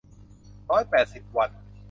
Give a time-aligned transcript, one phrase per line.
[0.69, 1.49] ร้อยแปดสิบวัน